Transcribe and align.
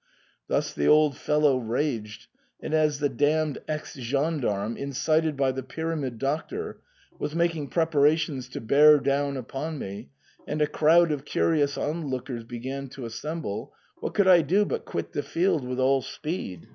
Thus 0.47 0.73
the 0.73 0.87
old 0.87 1.15
fellow 1.15 1.57
raged, 1.59 2.25
and 2.59 2.73
as 2.73 2.97
the 2.97 3.07
damned 3.07 3.59
ex 3.67 3.93
gendarme, 3.95 4.75
incited 4.75 5.37
by 5.37 5.51
the 5.51 5.61
Pyramid 5.61 6.17
Doctor, 6.17 6.81
was 7.19 7.35
making 7.35 7.67
preparations 7.67 8.49
to 8.49 8.61
bear 8.61 8.97
down 8.99 9.37
upon 9.37 9.77
me, 9.77 10.09
and 10.47 10.59
a 10.59 10.65
crowd 10.65 11.11
of 11.11 11.23
curious 11.23 11.77
onlookers 11.77 12.45
began 12.45 12.87
to 12.89 13.05
assemble, 13.05 13.75
what 13.99 14.15
could 14.15 14.27
I 14.27 14.41
do 14.41 14.65
but 14.65 14.85
quit 14.85 15.11
the 15.13 15.21
field 15.21 15.63
with 15.63 15.79
all 15.79 16.01
speed 16.01 16.69